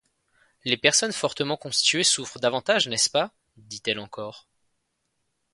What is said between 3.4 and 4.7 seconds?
dit-elle encore.